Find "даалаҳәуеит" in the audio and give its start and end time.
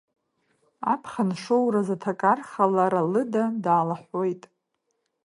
3.63-4.43